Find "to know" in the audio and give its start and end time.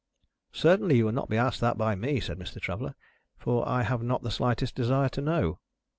5.09-5.59